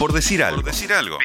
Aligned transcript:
Por 0.00 0.14
decir 0.14 0.42
algo. 0.42 0.62
Por 0.62 0.64
decir 0.64 0.90
algo. 0.94 1.18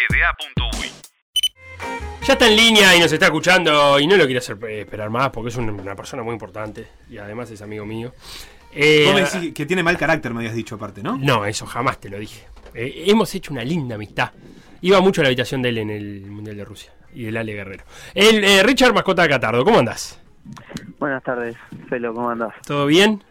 Ya 2.28 2.34
está 2.34 2.46
en 2.46 2.58
línea 2.58 2.94
y 2.94 3.00
nos 3.00 3.10
está 3.10 3.28
escuchando 3.28 3.98
y 4.02 4.06
no 4.06 4.18
lo 4.18 4.26
quiero 4.26 4.40
hacer 4.40 4.58
eh, 4.68 4.82
esperar 4.82 5.10
más 5.10 5.30
porque 5.30 5.48
es 5.48 5.56
una 5.56 5.96
persona 5.96 6.24
muy 6.24 6.34
importante 6.34 6.86
y 7.10 7.18
además 7.18 7.50
es 7.52 7.62
amigo 7.62 7.86
mío. 7.86 8.12
Eh, 8.74 9.06
Vos 9.06 9.16
me 9.16 9.22
decís 9.22 9.54
que 9.54 9.66
tiene 9.66 9.82
mal 9.82 9.98
carácter, 9.98 10.34
me 10.34 10.40
habías 10.42 10.56
dicho 10.56 10.76
aparte, 10.76 11.02
¿no? 11.02 11.18
No, 11.18 11.46
eso 11.46 11.66
jamás 11.66 12.02
te 12.02 12.10
lo 12.10 12.20
dije. 12.20 12.48
Eh, 12.74 13.06
hemos 13.08 13.34
hecho 13.34 13.54
una 13.54 13.64
linda 13.64 13.96
amistad. 13.96 14.32
Iba 14.82 15.00
mucho 15.00 15.22
a 15.22 15.24
la 15.24 15.30
habitación 15.30 15.62
de 15.62 15.70
él 15.70 15.78
en 15.78 15.90
el 15.90 16.26
Mundial 16.26 16.58
de 16.58 16.66
Rusia 16.66 16.92
y 17.14 17.24
del 17.24 17.38
Ale 17.38 17.54
Guerrero. 17.54 17.86
El, 18.14 18.62
Richard 18.66 18.94
Mascota 18.94 19.22
de 19.22 19.30
Catardo, 19.30 19.64
¿cómo 19.64 19.80
andás? 19.80 20.20
Buenas 21.00 21.24
tardes, 21.24 21.56
Felo, 21.88 22.14
¿cómo 22.14 22.30
andás? 22.30 22.54
¿Todo 22.68 22.88
bien? 22.88 23.24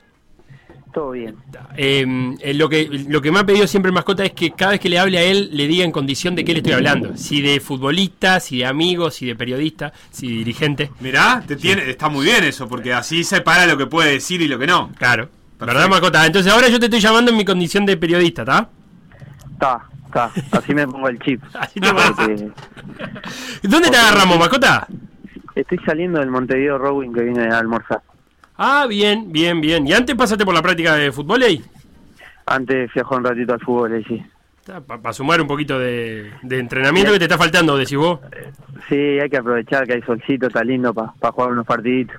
Todo 0.95 1.11
bien. 1.11 1.35
Em, 1.77 2.37
eh, 2.41 2.55
lo, 2.55 2.69
que, 2.69 2.89
lo 3.09 3.21
que 3.21 3.33
me 3.33 3.41
ha 3.41 3.45
pedido 3.45 3.67
siempre 3.67 3.89
el 3.89 3.95
mascota 3.95 4.25
es 4.25 4.31
que 4.31 4.53
cada 4.53 4.71
vez 4.71 4.81
que 4.81 4.89
le 4.89 5.01
hable 5.01 5.19
a 5.19 5.23
él, 5.23 5.51
le 5.53 5.67
diga 5.67 5.85
en 5.85 5.91
condición 5.91 6.37
de 6.37 6.45
qué 6.45 6.53
le 6.53 6.59
estoy 6.59 6.75
hablando. 6.75 7.17
Si 7.17 7.43
de 7.43 7.59
futbolista, 7.59 8.39
si 8.39 8.59
de 8.59 8.67
amigo, 8.67 9.11
si 9.11 9.27
de 9.27 9.35
periodista, 9.35 9.93
si 10.13 10.29
de 10.29 10.35
dirigente. 10.35 10.93
Mirá, 11.01 11.43
te 11.45 11.57
tiene, 11.57 11.91
está 11.91 12.09
muy 12.09 12.25
bien 12.25 12.45
eso, 12.45 12.69
porque 12.69 12.95
así 12.95 13.25
separa 13.25 13.67
lo 13.67 13.77
que 13.77 13.87
puede 13.87 14.13
decir 14.13 14.41
y 14.41 14.47
lo 14.47 14.57
que 14.57 14.69
no. 14.69 14.93
Claro. 14.97 15.29
¿Verdad, 15.59 15.89
mascota? 15.89 16.25
Entonces 16.25 16.53
ahora 16.53 16.69
yo 16.69 16.79
te 16.79 16.87
estoy 16.87 17.01
llamando 17.01 17.33
en 17.33 17.39
mi 17.39 17.45
condición 17.45 17.85
de 17.85 17.97
periodista, 17.97 18.43
¿está? 18.43 18.69
Está, 19.53 19.85
está. 20.07 20.31
Así 20.53 20.75
me 20.75 20.87
pongo 20.87 21.09
el 21.09 21.19
chip. 21.19 21.43
Así 21.55 21.81
te 21.81 21.89
¿Dónde 23.65 23.91
te 23.91 23.97
agarramos, 23.97 24.39
mascota? 24.39 24.87
Estoy 25.57 25.79
saliendo 25.85 26.21
del 26.21 26.31
Montevideo 26.31 26.79
Rowing 26.79 27.13
que 27.13 27.23
viene 27.23 27.53
a 27.53 27.59
almorzar. 27.59 28.01
Ah, 28.57 28.87
bien, 28.89 29.33
bien, 29.33 29.61
bien. 29.61 29.87
¿Y 29.87 29.93
antes 29.93 30.15
pasaste 30.15 30.45
por 30.45 30.55
la 30.55 30.63
práctica 30.63 30.95
de 30.95 31.11
fútbol 31.11 31.43
ahí? 31.43 31.63
Antes 32.47 32.91
fui 32.93 33.01
a 33.01 33.05
jugar 33.05 33.21
un 33.21 33.27
ratito 33.27 33.53
al 33.53 33.61
fútbol 33.61 33.93
ahí, 33.95 34.05
sí. 34.05 34.23
Para 34.87 35.13
sumar 35.13 35.41
un 35.43 35.47
poquito 35.47 35.79
de, 35.79 36.33
entrenamiento 36.49 37.13
que 37.13 37.19
te 37.19 37.25
está 37.25 37.37
faltando, 37.37 37.77
decís 37.77 37.99
vos. 37.99 38.21
Sí, 38.89 38.95
hay 38.95 39.29
que 39.29 39.37
aprovechar 39.37 39.87
que 39.87 39.95
hay 39.95 40.03
solcito, 40.03 40.47
está 40.47 40.65
lindo 40.65 40.95
para 40.95 41.33
jugar 41.33 41.53
unos 41.53 41.67
partiditos. 41.67 42.17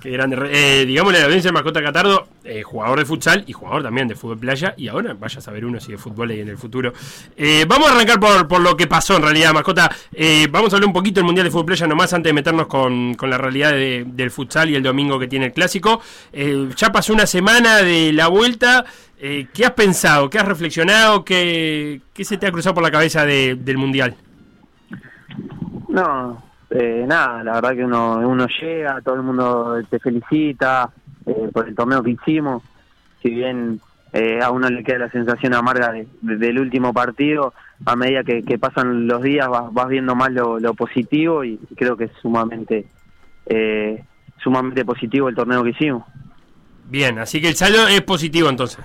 Qué 0.00 0.10
grande. 0.10 0.36
Eh, 0.50 0.84
digamos 0.86 1.12
la 1.12 1.24
audiencia 1.24 1.48
de 1.48 1.52
Mascota 1.52 1.82
Catardo, 1.82 2.28
eh, 2.44 2.62
jugador 2.62 2.98
de 2.98 3.04
futsal 3.04 3.44
y 3.46 3.52
jugador 3.52 3.82
también 3.82 4.06
de 4.06 4.14
fútbol 4.14 4.38
playa. 4.38 4.74
Y 4.76 4.88
ahora 4.88 5.14
vaya 5.18 5.38
a 5.38 5.40
saber 5.40 5.64
uno 5.64 5.80
si 5.80 5.92
de 5.92 5.98
fútbol 5.98 6.32
y 6.32 6.40
en 6.40 6.48
el 6.48 6.58
futuro. 6.58 6.92
Eh, 7.36 7.64
vamos 7.66 7.88
a 7.88 7.94
arrancar 7.94 8.20
por, 8.20 8.46
por, 8.46 8.60
lo 8.60 8.76
que 8.76 8.86
pasó 8.86 9.16
en 9.16 9.22
realidad, 9.22 9.52
Mascota. 9.52 9.90
Eh, 10.12 10.46
vamos 10.50 10.72
a 10.72 10.76
hablar 10.76 10.88
un 10.88 10.92
poquito 10.92 11.20
del 11.20 11.24
Mundial 11.24 11.44
de 11.44 11.50
Fútbol 11.50 11.66
Playa 11.66 11.86
nomás 11.86 12.12
antes 12.12 12.30
de 12.30 12.34
meternos 12.34 12.66
con, 12.66 13.14
con 13.14 13.30
la 13.30 13.38
realidad 13.38 13.72
del 13.72 14.30
futsal 14.30 14.70
y 14.70 14.76
el 14.76 14.82
domingo 14.82 15.18
que 15.18 15.28
tiene 15.28 15.46
el 15.46 15.52
clásico. 15.52 16.00
ya 16.76 16.92
pasó 16.92 17.12
una 17.12 17.26
semana 17.26 17.78
de 17.78 18.12
la 18.12 18.28
vuelta. 18.28 18.84
¿Qué 19.18 19.64
has 19.64 19.72
pensado? 19.72 20.28
¿Qué 20.30 20.38
has 20.38 20.46
reflexionado? 20.46 21.24
¿Qué, 21.24 22.02
¿Qué 22.12 22.24
se 22.24 22.36
te 22.36 22.46
ha 22.46 22.52
cruzado 22.52 22.74
por 22.74 22.82
la 22.82 22.90
cabeza 22.90 23.24
del 23.24 23.78
Mundial? 23.78 24.14
No, 25.88 26.45
eh, 26.70 27.04
nada, 27.06 27.44
la 27.44 27.52
verdad 27.54 27.74
que 27.74 27.84
uno, 27.84 28.18
uno 28.18 28.46
llega, 28.60 29.00
todo 29.00 29.14
el 29.14 29.22
mundo 29.22 29.78
te 29.88 29.98
felicita 30.00 30.90
eh, 31.24 31.48
por 31.52 31.68
el 31.68 31.74
torneo 31.74 32.02
que 32.02 32.10
hicimos, 32.10 32.62
si 33.22 33.30
bien 33.30 33.80
eh, 34.12 34.40
a 34.42 34.50
uno 34.50 34.68
le 34.68 34.82
queda 34.82 34.98
la 34.98 35.10
sensación 35.10 35.54
amarga 35.54 35.94
del 36.22 36.58
último 36.58 36.92
partido, 36.92 37.54
a 37.84 37.94
medida 37.94 38.24
que, 38.24 38.58
pasan 38.58 39.06
los 39.06 39.22
días 39.22 39.48
vas, 39.48 39.88
viendo 39.88 40.14
más 40.16 40.32
lo, 40.32 40.74
positivo 40.74 41.44
y 41.44 41.58
creo 41.76 41.96
que 41.96 42.04
es 42.04 42.12
sumamente, 42.20 42.86
sumamente 44.38 44.84
positivo 44.84 45.28
el 45.28 45.36
torneo 45.36 45.62
que 45.62 45.70
hicimos. 45.70 46.04
Bien, 46.88 47.18
así 47.18 47.40
que 47.40 47.48
el 47.48 47.54
saldo 47.54 47.86
es 47.88 48.00
positivo 48.02 48.48
entonces. 48.48 48.84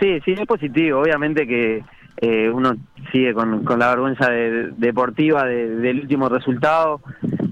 Sí, 0.00 0.20
sí, 0.24 0.32
es 0.32 0.46
positivo, 0.46 1.00
obviamente 1.00 1.46
que 1.46 1.82
eh, 2.20 2.50
uno 2.50 2.76
sigue 3.12 3.32
con, 3.32 3.64
la 3.78 3.90
vergüenza 3.90 4.28
deportiva 4.30 5.44
del 5.44 6.00
último 6.00 6.28
resultado. 6.28 7.00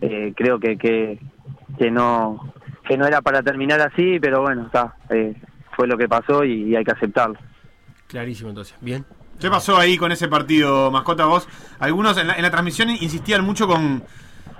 Eh, 0.00 0.32
creo 0.36 0.58
que, 0.58 0.76
que, 0.76 1.90
no 1.90 2.52
que 2.86 2.96
no 2.96 3.06
era 3.06 3.20
para 3.20 3.42
terminar 3.42 3.80
así, 3.80 4.18
pero 4.20 4.42
bueno, 4.42 4.66
está 4.66 4.96
eh, 5.10 5.34
fue 5.74 5.86
lo 5.86 5.96
que 5.96 6.08
pasó 6.08 6.44
y, 6.44 6.74
hay 6.74 6.84
que 6.84 6.92
aceptarlo. 6.92 7.38
Clarísimo 8.08 8.50
entonces, 8.50 8.76
bien. 8.80 9.04
¿Qué 9.40 9.50
pasó 9.50 9.76
ahí 9.76 9.98
con 9.98 10.12
ese 10.12 10.28
partido, 10.28 10.90
mascota 10.90 11.26
vos? 11.26 11.46
Algunos 11.78 12.16
en 12.16 12.26
la 12.26 12.50
transmisión 12.50 12.88
insistían 12.90 13.44
mucho 13.44 13.68
con 13.68 14.02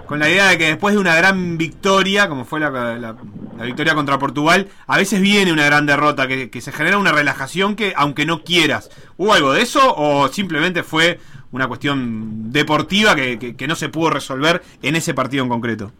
con 0.06 0.18
la 0.18 0.28
idea 0.28 0.48
de 0.48 0.58
que 0.58 0.66
después 0.66 0.94
de 0.94 1.00
una 1.00 1.14
gran 1.16 1.58
victoria, 1.58 2.28
como 2.28 2.44
fue 2.44 2.60
la, 2.60 3.16
victoria 3.62 3.94
contra 3.94 4.18
Portugal, 4.18 4.68
a 4.86 4.96
veces 4.96 5.20
viene 5.20 5.52
una 5.52 5.66
gran 5.66 5.86
derrota, 5.86 6.26
que, 6.28 6.60
se 6.60 6.72
genera 6.72 6.98
una 6.98 7.12
relajación 7.12 7.76
que, 7.76 7.92
aunque 7.96 8.24
no 8.24 8.42
quieras, 8.42 8.90
¿hubo 9.16 9.34
algo 9.34 9.52
de 9.52 9.62
eso 9.62 9.94
o 9.96 10.28
simplemente 10.28 10.82
fue 10.82 11.18
una 11.52 11.66
cuestión 11.68 12.52
deportiva 12.52 13.14
que, 13.14 13.66
no 13.68 13.74
se 13.74 13.88
pudo 13.88 14.10
resolver 14.10 14.62
en 14.82 14.96
ese 14.96 15.12
partido 15.12 15.42
en 15.42 15.50
concreto? 15.50 15.92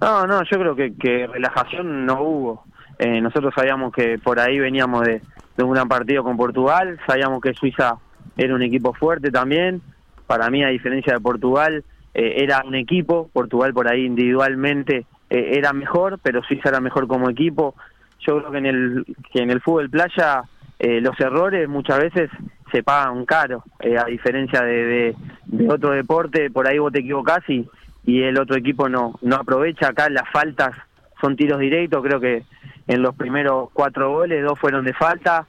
No, 0.00 0.26
no, 0.26 0.42
yo 0.44 0.58
creo 0.58 0.76
que, 0.76 1.26
relajación 1.26 2.06
no 2.06 2.22
hubo. 2.22 2.64
Eh, 2.98 3.20
nosotros 3.20 3.52
sabíamos 3.54 3.92
que 3.92 4.18
por 4.18 4.40
ahí 4.40 4.58
veníamos 4.58 5.04
de, 5.04 5.20
de 5.56 5.64
un 5.64 5.72
gran 5.72 5.86
partido 5.86 6.24
con 6.24 6.36
Portugal, 6.36 6.98
sabíamos 7.06 7.42
que 7.42 7.52
Suiza 7.52 7.96
era 8.36 8.54
un 8.54 8.62
equipo 8.62 8.94
fuerte 8.94 9.30
también. 9.30 9.82
Para 10.26 10.50
mí, 10.50 10.64
a 10.64 10.68
diferencia 10.68 11.14
de 11.14 11.20
Portugal, 11.20 11.84
eh, 12.18 12.42
era 12.44 12.62
un 12.64 12.74
equipo, 12.74 13.28
Portugal 13.30 13.74
por 13.74 13.92
ahí 13.92 14.06
individualmente 14.06 15.04
eh, 15.28 15.50
era 15.58 15.74
mejor, 15.74 16.18
pero 16.22 16.42
Suiza 16.42 16.70
era 16.70 16.80
mejor 16.80 17.06
como 17.06 17.28
equipo. 17.28 17.74
Yo 18.20 18.38
creo 18.38 18.50
que 18.52 18.58
en 18.58 18.66
el, 18.66 19.04
que 19.30 19.42
en 19.42 19.50
el 19.50 19.60
fútbol 19.60 19.90
playa 19.90 20.44
eh, 20.78 21.02
los 21.02 21.20
errores 21.20 21.68
muchas 21.68 21.98
veces 21.98 22.30
se 22.72 22.82
pagan 22.82 23.26
caro, 23.26 23.64
a 23.80 24.06
diferencia 24.06 24.62
de, 24.62 25.14
de, 25.44 25.68
otro 25.68 25.90
deporte, 25.90 26.50
por 26.50 26.66
ahí 26.66 26.78
vos 26.78 26.90
te 26.90 27.00
equivocás 27.00 27.46
y, 27.48 27.68
y 28.06 28.22
el 28.22 28.40
otro 28.40 28.56
equipo 28.56 28.88
no, 28.88 29.18
no 29.20 29.36
aprovecha. 29.36 29.88
Acá 29.88 30.08
las 30.08 30.28
faltas 30.30 30.74
son 31.20 31.36
tiros 31.36 31.60
directos, 31.60 32.02
creo 32.02 32.18
que 32.18 32.44
en 32.88 33.02
los 33.02 33.14
primeros 33.14 33.68
cuatro 33.74 34.10
goles, 34.10 34.42
dos 34.42 34.58
fueron 34.58 34.86
de 34.86 34.94
falta. 34.94 35.46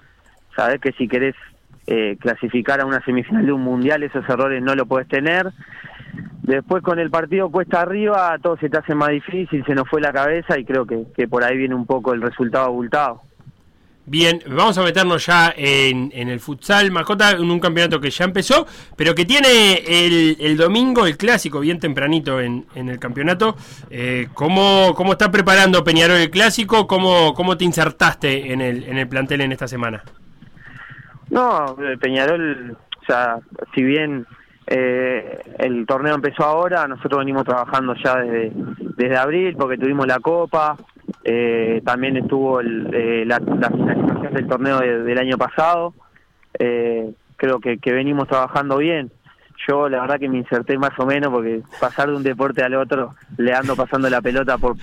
Sabés 0.53 0.81
que 0.81 0.91
si 0.91 1.07
querés 1.07 1.35
clasificar 2.19 2.81
a 2.81 2.85
una 2.85 2.99
semifinal 3.05 3.45
de 3.45 3.53
un 3.53 3.61
mundial, 3.61 4.03
esos 4.03 4.27
errores 4.27 4.61
no 4.61 4.75
lo 4.75 4.85
puedes 4.85 5.07
tener. 5.07 5.53
Después 6.47 6.81
con 6.81 6.97
el 6.97 7.09
partido 7.09 7.49
cuesta 7.49 7.81
arriba, 7.81 8.37
todo 8.41 8.55
se 8.57 8.69
te 8.69 8.77
hace 8.77 8.95
más 8.95 9.09
difícil, 9.09 9.65
se 9.65 9.75
nos 9.75 9.89
fue 9.89 9.99
la 9.99 10.13
cabeza 10.13 10.57
y 10.57 10.63
creo 10.63 10.85
que, 10.85 11.27
por 11.27 11.43
ahí 11.43 11.57
viene 11.57 11.75
un 11.75 11.85
poco 11.85 12.13
el 12.13 12.21
resultado 12.21 12.67
abultado. 12.67 13.21
Bien, 14.05 14.39
vamos 14.47 14.77
a 14.77 14.83
meternos 14.83 15.25
ya 15.25 15.53
en, 15.57 16.09
el 16.13 16.39
futsal 16.39 16.89
Macota, 16.89 17.31
en 17.31 17.51
un 17.51 17.59
campeonato 17.59 17.99
que 17.99 18.09
ya 18.09 18.23
empezó, 18.23 18.65
pero 18.95 19.13
que 19.13 19.25
tiene 19.25 19.83
el, 19.85 20.55
domingo 20.55 21.05
el 21.05 21.17
clásico 21.17 21.59
bien 21.59 21.81
tempranito 21.81 22.39
en, 22.39 22.65
el 22.73 22.97
campeonato. 22.97 23.57
Eh, 23.89 24.29
¿cómo, 24.33 24.93
¿Cómo 24.95 25.11
está 25.11 25.29
preparando 25.29 25.83
Peñarol 25.83 26.15
el 26.15 26.29
clásico? 26.29 26.87
¿Cómo, 26.87 27.33
cómo 27.33 27.57
te 27.57 27.65
insertaste 27.65 28.53
en 28.53 28.61
el, 28.61 28.85
en 28.85 28.97
el 28.97 29.09
plantel 29.09 29.41
en 29.41 29.51
esta 29.51 29.67
semana? 29.67 30.01
No, 31.29 31.75
Peñarol, 31.99 32.77
o 33.01 33.05
sea, 33.05 33.39
si 33.75 33.83
bien 33.83 34.25
eh, 34.69 35.39
el 35.59 35.85
torneo 35.85 36.15
empezó 36.15 36.43
ahora, 36.43 36.87
nosotros 36.87 37.19
venimos 37.19 37.45
trabajando 37.45 37.95
ya 38.03 38.17
desde, 38.17 38.51
desde 38.97 39.17
abril 39.17 39.55
porque 39.57 39.77
tuvimos 39.77 40.05
la 40.05 40.19
copa, 40.19 40.75
eh, 41.23 41.81
también 41.85 42.17
estuvo 42.17 42.59
eh, 42.59 43.23
la, 43.25 43.39
finalización 43.39 44.33
del 44.33 44.47
torneo 44.47 44.79
del 44.79 45.17
año 45.17 45.37
pasado, 45.37 45.93
eh, 46.59 47.11
creo 47.37 47.59
que, 47.59 47.77
que 47.77 47.93
venimos 47.93 48.27
trabajando 48.27 48.77
bien. 48.77 49.09
Yo 49.67 49.89
la 49.89 50.01
verdad 50.01 50.19
que 50.19 50.29
me 50.29 50.37
inserté 50.37 50.77
más 50.77 50.91
o 50.99 51.05
menos 51.05 51.31
porque 51.31 51.61
pasar 51.79 52.09
de 52.09 52.15
un 52.15 52.23
deporte 52.23 52.63
al 52.63 52.75
otro 52.75 53.15
le 53.37 53.53
ando 53.53 53.75
pasando 53.75 54.09
la 54.09 54.21
pelota 54.21 54.57
por... 54.57 54.75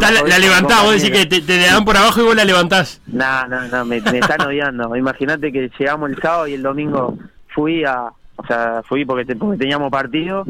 la, 0.00 0.38
levantás, 0.38 0.82
vos 0.84 0.94
decís 0.94 1.10
que 1.10 1.26
te, 1.26 1.42
te, 1.42 1.58
dan 1.58 1.84
por 1.84 1.96
abajo 1.96 2.20
y 2.20 2.24
vos 2.24 2.34
la 2.34 2.44
levantás. 2.44 3.02
No, 3.06 3.46
no, 3.46 3.68
no, 3.68 3.84
me, 3.84 4.00
me 4.00 4.18
están 4.18 4.40
odiando. 4.40 4.96
Imagínate 4.96 5.52
que 5.52 5.70
llegamos 5.78 6.10
el 6.10 6.16
sábado 6.22 6.46
y 6.46 6.54
el 6.54 6.62
domingo 6.62 7.18
fui 7.48 7.84
a, 7.84 8.10
o 8.36 8.46
sea, 8.46 8.82
fui 8.84 9.04
porque, 9.04 9.34
teníamos 9.58 9.90
partido 9.90 10.44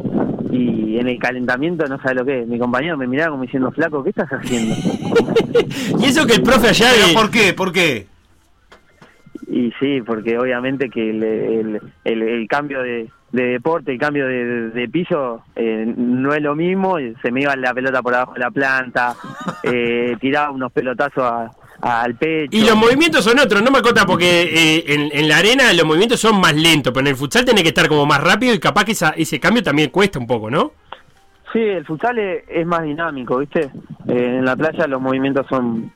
y 0.50 0.99
en 0.99 1.09
el 1.09 1.19
calentamiento 1.19 1.87
no 1.87 2.00
sabe 2.00 2.17
lo 2.17 2.25
que 2.25 2.43
es. 2.43 2.49
Mi 2.49 2.59
compañero 2.59 2.97
me 2.97 3.06
miraba 3.06 3.31
como 3.31 3.44
diciendo, 3.44 3.71
flaco, 3.71 4.03
¿qué 4.03 4.11
estás 4.11 4.29
haciendo? 4.29 4.75
y 6.00 6.05
eso 6.05 6.27
que 6.27 6.35
el 6.35 6.43
profe 6.43 6.69
allá... 6.69 6.88
¿Por 7.15 7.31
qué? 7.31 7.53
¿Por 7.53 7.73
qué? 7.73 8.06
Y 9.49 9.73
sí, 9.79 10.03
porque 10.05 10.38
obviamente 10.38 10.91
que 10.91 11.11
el, 11.11 11.81
el, 12.05 12.49
cambio 12.49 12.83
de, 12.83 13.09
deporte, 13.31 13.93
el 13.93 13.99
cambio 13.99 14.27
de, 14.27 14.89
piso 14.91 15.43
eh, 15.55 15.85
no 15.97 16.35
es 16.35 16.43
lo 16.43 16.56
mismo, 16.56 16.97
se 17.23 17.31
me 17.31 17.43
iba 17.43 17.55
la 17.55 17.73
pelota 17.73 18.03
por 18.03 18.15
abajo 18.15 18.35
de 18.35 18.41
la 18.41 18.50
planta, 18.50 19.15
eh, 19.62 20.17
tiraba 20.21 20.50
unos 20.50 20.73
pelotazos 20.73 21.23
a, 21.23 21.50
al 21.81 22.14
pecho. 22.14 22.56
Y 22.56 22.64
los 22.64 22.76
movimientos 22.76 23.25
son 23.25 23.38
otros, 23.38 23.62
no 23.62 23.70
me 23.70 23.78
acota 23.78 24.06
porque 24.06 24.43
eh, 24.43 25.11
en, 25.12 25.28
la 25.28 25.38
arena 25.38 25.73
los 25.73 25.84
movimientos 25.87 26.20
son 26.20 26.40
más 26.40 26.55
lentos, 26.55 26.93
pero 26.93 27.06
en 27.06 27.08
el 27.08 27.17
futsal 27.17 27.44
tiene 27.44 27.62
que 27.62 27.69
estar 27.69 27.88
como 27.88 28.06
más 28.06 28.23
rápido 28.23 28.55
y 28.55 28.58
capaz 28.58 28.84
que 28.84 28.93
ese 28.93 29.40
cambio 29.40 29.62
también 29.62 29.90
cuesta 29.90 30.19
un 30.19 30.26
poco, 30.26 30.50
¿no? 30.50 30.73
Sí, 31.52 31.61
el 31.61 31.84
futsal 31.87 32.19
es, 32.19 32.67
más 32.67 32.82
dinámico, 32.82 33.38
¿viste? 33.38 33.70
Eh, 34.08 34.37
en 34.38 34.44
la 34.44 34.56
playa 34.56 34.87
los 34.87 35.00
movimientos 35.00 35.46
son, 35.49 35.93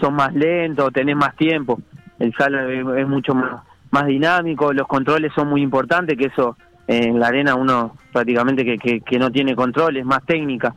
son 0.00 0.14
más 0.14 0.34
lentos, 0.34 0.92
tenés 0.92 1.16
más 1.16 1.34
tiempo. 1.36 1.80
El 2.18 2.32
sal 2.34 2.54
es, 2.70 3.08
mucho 3.08 3.34
más, 3.34 3.62
más 3.90 4.06
dinámico, 4.06 4.72
los 4.72 4.86
controles 4.86 5.32
son 5.34 5.48
muy 5.48 5.62
importantes, 5.62 6.16
que 6.16 6.26
eso 6.26 6.56
en 6.86 7.18
la 7.18 7.28
arena 7.28 7.54
uno 7.54 7.96
prácticamente 8.12 8.64
que, 8.64 8.78
que, 8.78 9.00
que 9.00 9.18
no 9.18 9.30
tiene 9.30 9.56
controles, 9.56 10.04
más 10.04 10.24
técnica. 10.24 10.74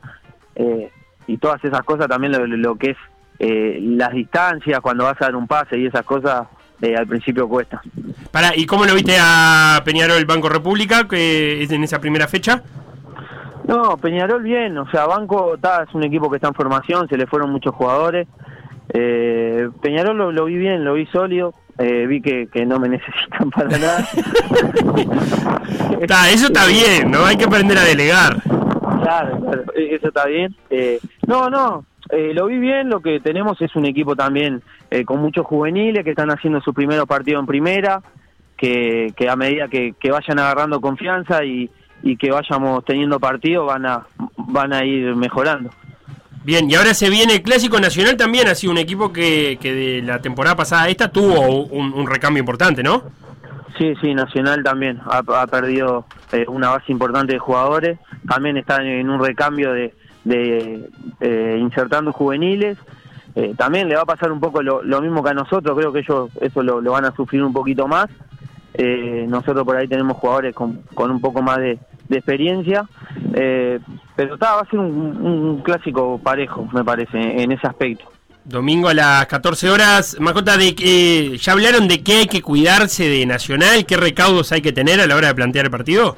Eh, 0.55 0.89
y 1.27 1.37
todas 1.37 1.63
esas 1.63 1.83
cosas 1.83 2.07
también 2.07 2.31
lo, 2.31 2.47
lo 2.47 2.75
que 2.75 2.91
es 2.91 2.97
eh, 3.39 3.79
las 3.81 4.13
distancias, 4.13 4.79
cuando 4.81 5.03
vas 5.03 5.21
a 5.21 5.25
dar 5.25 5.35
un 5.35 5.47
pase 5.47 5.77
y 5.77 5.85
esas 5.85 6.03
cosas, 6.03 6.47
eh, 6.81 6.95
al 6.95 7.07
principio 7.07 7.47
cuesta. 7.47 7.81
Para, 8.31 8.55
¿Y 8.55 8.65
cómo 8.65 8.85
lo 8.85 8.93
viste 8.93 9.17
a 9.19 9.81
Peñarol 9.83 10.25
Banco 10.25 10.49
República 10.49 11.07
que 11.07 11.63
es 11.63 11.71
en 11.71 11.83
esa 11.83 11.99
primera 11.99 12.27
fecha? 12.27 12.63
No, 13.67 13.97
Peñarol 13.97 14.43
bien, 14.43 14.77
o 14.77 14.89
sea, 14.89 15.05
Banco 15.07 15.55
está, 15.55 15.83
es 15.83 15.93
un 15.93 16.03
equipo 16.03 16.29
que 16.29 16.37
está 16.37 16.47
en 16.47 16.53
formación, 16.53 17.07
se 17.09 17.17
le 17.17 17.27
fueron 17.27 17.51
muchos 17.51 17.75
jugadores. 17.75 18.27
Eh, 18.93 19.69
Peñarol 19.81 20.17
lo, 20.17 20.31
lo 20.31 20.45
vi 20.45 20.55
bien, 20.55 20.85
lo 20.85 20.93
vi 20.93 21.05
sólido, 21.07 21.53
eh, 21.77 22.07
vi 22.07 22.21
que, 22.21 22.47
que 22.47 22.65
no 22.65 22.79
me 22.79 22.89
necesitan 22.89 23.49
para 23.51 23.77
nada. 23.77 24.07
Está, 26.01 26.29
eso 26.29 26.47
está 26.47 26.65
bien, 26.67 27.09
¿no? 27.09 27.25
Hay 27.25 27.37
que 27.37 27.45
aprender 27.45 27.77
a 27.77 27.83
delegar. 27.83 28.41
Claro, 29.01 29.39
claro, 29.39 29.63
eso 29.75 30.07
está 30.07 30.25
bien. 30.27 30.55
Eh, 30.69 30.99
no, 31.25 31.49
no, 31.49 31.85
eh, 32.09 32.33
lo 32.33 32.47
vi 32.47 32.57
bien, 32.57 32.89
lo 32.89 33.01
que 33.01 33.19
tenemos 33.19 33.61
es 33.61 33.75
un 33.75 33.85
equipo 33.85 34.15
también 34.15 34.61
eh, 34.89 35.03
con 35.05 35.19
muchos 35.19 35.45
juveniles 35.45 36.03
que 36.03 36.11
están 36.11 36.29
haciendo 36.29 36.61
su 36.61 36.73
primer 36.73 37.01
partido 37.05 37.39
en 37.39 37.45
primera, 37.45 38.01
que, 38.57 39.13
que 39.15 39.29
a 39.29 39.35
medida 39.35 39.67
que, 39.67 39.93
que 39.99 40.11
vayan 40.11 40.39
agarrando 40.39 40.81
confianza 40.81 41.43
y, 41.43 41.69
y 42.03 42.17
que 42.17 42.31
vayamos 42.31 42.83
teniendo 42.85 43.19
partido 43.19 43.65
van 43.65 43.85
a, 43.85 44.05
van 44.37 44.73
a 44.73 44.85
ir 44.85 45.15
mejorando. 45.15 45.69
Bien, 46.43 46.69
y 46.69 46.75
ahora 46.75 46.93
se 46.93 47.09
viene 47.09 47.35
el 47.35 47.41
Clásico 47.41 47.79
Nacional 47.79 48.15
también, 48.15 48.47
ha 48.47 48.55
sido 48.55 48.71
un 48.71 48.77
equipo 48.77 49.11
que, 49.11 49.57
que 49.61 49.73
de 49.73 50.01
la 50.01 50.21
temporada 50.21 50.55
pasada 50.55 50.83
a 50.83 50.89
esta 50.89 51.11
tuvo 51.11 51.65
un, 51.65 51.93
un 51.93 52.07
recambio 52.07 52.39
importante, 52.39 52.81
¿no? 52.81 53.03
Sí, 53.77 53.93
sí, 54.01 54.13
Nacional 54.13 54.63
también 54.63 54.99
ha, 55.05 55.17
ha 55.17 55.47
perdido 55.47 56.05
eh, 56.31 56.45
una 56.47 56.69
base 56.69 56.91
importante 56.91 57.33
de 57.33 57.39
jugadores, 57.39 57.99
también 58.27 58.57
está 58.57 58.81
en 58.81 59.09
un 59.09 59.23
recambio 59.23 59.73
de, 59.73 59.93
de 60.27 60.89
eh, 61.21 61.57
insertando 61.59 62.11
juveniles, 62.11 62.77
eh, 63.35 63.53
también 63.55 63.87
le 63.87 63.95
va 63.95 64.01
a 64.01 64.05
pasar 64.05 64.31
un 64.31 64.39
poco 64.39 64.61
lo, 64.61 64.81
lo, 64.81 65.01
mismo 65.01 65.23
que 65.23 65.29
a 65.29 65.33
nosotros, 65.33 65.77
creo 65.77 65.93
que 65.93 65.99
ellos 65.99 66.29
eso 66.41 66.63
lo, 66.63 66.81
van 66.91 67.05
a 67.05 67.15
sufrir 67.15 67.43
un 67.43 67.53
poquito 67.53 67.87
más, 67.87 68.07
eh, 68.73 69.25
nosotros 69.29 69.63
por 69.63 69.77
ahí 69.77 69.87
tenemos 69.87 70.17
jugadores 70.17 70.53
con, 70.55 70.81
con 70.93 71.11
un 71.11 71.21
poco 71.21 71.41
más 71.41 71.57
de, 71.57 71.79
de 72.09 72.17
experiencia, 72.17 72.87
eh, 73.33 73.79
pero 74.15 74.33
está, 74.33 74.55
va 74.55 74.61
a 74.61 74.69
ser 74.69 74.79
un, 74.79 74.91
un, 74.91 75.61
clásico 75.61 76.19
parejo, 76.23 76.67
me 76.73 76.83
parece, 76.83 77.17
en 77.19 77.51
ese 77.51 77.67
aspecto. 77.67 78.05
Domingo 78.43 78.87
a 78.89 78.93
las 78.93 79.25
14 79.27 79.69
horas, 79.69 80.17
Macota, 80.19 80.57
de 80.57 80.73
que 80.73 81.37
ya 81.37 81.51
hablaron 81.51 81.87
de 81.87 82.01
qué 82.01 82.19
hay 82.19 82.27
que 82.27 82.41
cuidarse 82.41 83.07
de 83.07 83.25
Nacional, 83.25 83.85
qué 83.85 83.97
recaudos 83.97 84.51
hay 84.51 84.61
que 84.61 84.71
tener 84.71 84.99
a 84.99 85.05
la 85.05 85.15
hora 85.15 85.27
de 85.27 85.35
plantear 85.35 85.65
el 85.65 85.71
partido. 85.71 86.15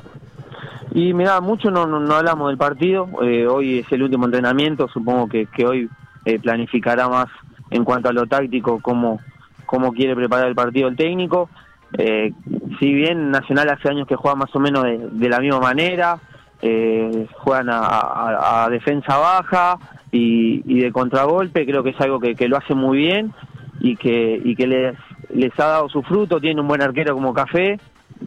Y 0.92 1.14
mira, 1.14 1.40
mucho 1.40 1.70
no, 1.70 1.86
no, 1.86 2.16
hablamos 2.16 2.48
del 2.48 2.58
partido, 2.58 3.08
eh, 3.22 3.46
hoy 3.46 3.80
es 3.80 3.92
el 3.92 4.04
último 4.04 4.26
entrenamiento, 4.26 4.88
supongo 4.88 5.28
que, 5.28 5.46
que 5.46 5.66
hoy 5.66 5.90
eh, 6.26 6.40
planificará 6.40 7.08
más 7.08 7.28
en 7.70 7.84
cuanto 7.84 8.10
a 8.10 8.14
lo 8.14 8.26
táctico 8.26 8.80
cómo, 8.82 9.20
cómo 9.66 9.92
quiere 9.94 10.16
preparar 10.16 10.48
el 10.48 10.56
partido 10.56 10.88
el 10.88 10.96
técnico. 10.96 11.50
Eh, 11.98 12.34
si 12.80 12.94
bien 12.94 13.30
Nacional 13.30 13.70
hace 13.70 13.90
años 13.90 14.08
que 14.08 14.16
juega 14.16 14.36
más 14.36 14.56
o 14.56 14.60
menos 14.60 14.84
de, 14.84 15.30
la 15.30 15.40
misma 15.40 15.60
manera, 15.60 16.20
juegan 16.60 17.68
a, 17.70 18.68
defensa 18.72 19.18
baja 19.18 19.78
y, 20.12 20.82
de 20.82 20.92
contragolpe, 20.92 21.66
creo 21.66 21.84
que 21.84 21.92
es 21.92 22.02
algo 22.02 22.20
que, 22.20 22.48
lo 22.48 22.58
hace 22.58 22.74
muy 22.74 22.98
bien 22.98 23.32
y 23.80 23.96
que, 23.96 24.42
y 24.44 24.56
que 24.56 24.68
les, 24.68 24.98
les 25.34 25.58
ha 25.60 25.66
dado 25.66 25.90
su 25.90 26.02
fruto, 26.02 26.40
tiene 26.40 26.62
un 26.62 26.68
buen 26.68 26.82
arquero 26.82 27.14
como 27.14 27.34
Café, 27.34 27.80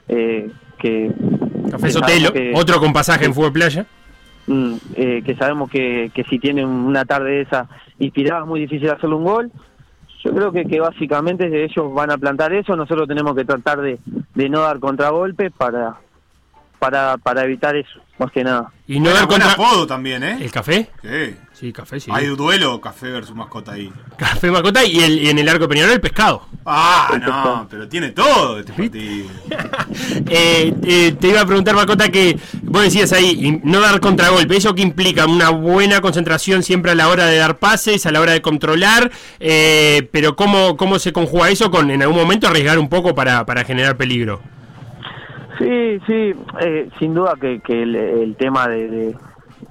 que... 0.07 1.11
Café 1.73 1.91
Sotelo, 1.91 2.33
que, 2.33 2.53
otro 2.55 2.79
con 2.79 2.93
pasaje 2.93 3.25
en 3.25 3.35
fútbol 3.35 3.53
playa. 3.53 3.87
Mm, 4.47 4.75
eh, 4.95 5.23
que 5.25 5.35
sabemos 5.37 5.71
que, 5.71 6.11
que 6.15 6.25
si 6.25 6.39
tienen 6.39 6.67
una 6.67 7.05
tarde 7.05 7.31
de 7.31 7.41
esa 7.43 7.69
inspirada 7.99 8.43
es 8.43 8.47
muy 8.47 8.61
difícil 8.61 8.91
hacerle 8.91 9.17
un 9.17 9.25
gol. 9.25 9.53
Yo 10.23 10.33
creo 10.33 10.53
que, 10.53 10.67
que 10.67 10.81
básicamente 10.81 11.65
ellos 11.65 11.93
van 11.95 12.11
a 12.11 12.19
plantar 12.19 12.53
eso, 12.53 12.77
nosotros 12.77 13.09
tenemos 13.09 13.35
que 13.35 13.45
tratar 13.45 13.81
de, 13.81 13.99
de 14.35 14.49
no 14.49 14.61
dar 14.61 14.79
contragolpe 14.79 15.51
para, 15.51 15.97
para, 16.83 17.17
para 17.17 17.45
evitar 17.45 17.77
eso, 17.77 18.01
más 18.19 18.33
que 18.33 18.43
nada. 18.43 18.73
Y 18.89 18.99
no 18.99 19.11
dar 19.11 19.29
contra... 19.29 19.53
apodo 19.53 19.87
también, 19.87 20.25
¿eh? 20.25 20.39
¿El 20.41 20.51
café? 20.51 20.91
Sí. 21.01 21.37
Sí, 21.53 21.73
café, 21.73 22.01
sí. 22.01 22.11
Hay 22.13 22.27
un 22.27 22.37
duelo, 22.37 22.81
café 22.81 23.13
versus 23.13 23.37
mascota 23.37 23.71
ahí. 23.71 23.93
Café, 24.17 24.51
mascota 24.51 24.85
y, 24.85 24.99
el, 24.99 25.23
y 25.23 25.29
en 25.29 25.39
el 25.39 25.49
arco 25.49 25.69
Peñarol 25.69 25.93
el 25.93 26.01
pescado. 26.01 26.49
Ah, 26.67 27.11
el 27.13 27.21
no, 27.21 27.27
pescado. 27.27 27.67
pero 27.71 27.89
tiene 27.89 28.11
todo 28.11 28.59
este 28.59 28.73
partido. 28.73 29.29
eh, 30.29 30.75
eh, 30.83 31.15
te 31.21 31.29
iba 31.29 31.41
a 31.41 31.47
preguntar, 31.47 31.77
Macota, 31.77 32.09
que 32.09 32.37
vos 32.63 32.83
decías 32.83 33.13
ahí, 33.13 33.61
no 33.63 33.79
dar 33.81 34.01
contragolpe, 34.01 34.57
¿eso 34.57 34.75
qué 34.75 34.83
implica? 34.83 35.27
Una 35.27 35.51
buena 35.51 36.01
concentración 36.01 36.65
siempre 36.65 36.91
a 36.91 36.95
la 36.97 37.07
hora 37.07 37.27
de 37.27 37.37
dar 37.37 37.59
pases, 37.61 38.07
a 38.07 38.11
la 38.11 38.21
hora 38.21 38.33
de 38.33 38.43
controlar, 38.43 39.13
eh, 39.39 40.09
pero 40.11 40.35
¿cómo, 40.35 40.77
¿cómo 40.77 40.99
se 40.99 41.13
conjuga 41.13 41.49
eso 41.49 41.71
con 41.71 41.93
en 41.93 42.03
algún 42.03 42.17
momento 42.17 42.49
arriesgar 42.49 42.81
un 42.81 42.89
poco 42.89 43.15
para, 43.15 43.47
para 43.47 43.63
generar 43.63 43.97
peligro? 43.97 44.43
Sí, 45.63 46.01
sí, 46.07 46.35
eh, 46.61 46.89
sin 46.99 47.15
duda 47.15 47.35
que, 47.41 47.61
que 47.61 47.83
el, 47.83 48.35
tema 48.37 48.67
de, 48.67 49.15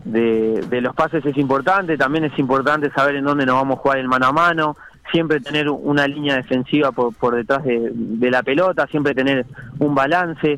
de, 0.05 0.81
los 0.81 0.95
pases 0.95 1.25
es 1.25 1.37
importante, 1.37 1.97
también 1.97 2.23
es 2.23 2.39
importante 2.39 2.89
saber 2.91 3.15
en 3.15 3.25
dónde 3.25 3.45
nos 3.45 3.55
vamos 3.55 3.77
a 3.77 3.81
jugar 3.81 3.97
el 3.97 4.07
mano 4.07 4.27
a 4.27 4.31
mano, 4.31 4.77
siempre 5.11 5.41
tener 5.41 5.69
una 5.69 6.07
línea 6.07 6.35
defensiva 6.35 6.91
por, 6.91 7.35
detrás 7.35 7.63
de, 7.65 7.91
de 7.93 8.31
la 8.31 8.41
pelota, 8.41 8.87
siempre 8.87 9.13
tener 9.13 9.45
un 9.79 9.93
balance, 9.93 10.57